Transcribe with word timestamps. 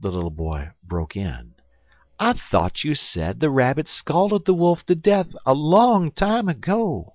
the 0.00 0.10
little 0.10 0.28
boy 0.28 0.70
broke 0.82 1.14
in, 1.16 1.54
"I 2.18 2.32
thought 2.32 2.82
you 2.82 2.96
said 2.96 3.38
the 3.38 3.48
Rabbit 3.48 3.86
scalded 3.86 4.44
the 4.44 4.52
Wolf 4.52 4.84
to 4.86 4.96
death 4.96 5.36
a 5.46 5.54
long 5.54 6.10
time 6.10 6.48
ago." 6.48 7.14